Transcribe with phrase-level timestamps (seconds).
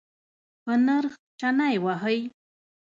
[0.63, 2.19] په نرخ چنی وهئ؟